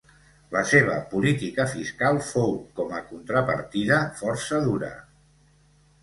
La 0.53 0.61
seva 0.67 0.93
política 1.09 1.65
fiscal 1.73 2.21
fou 2.27 2.55
com 2.79 2.95
a 2.99 3.01
contrapartida, 3.09 3.99
força 4.23 4.63
dura. 4.71 4.89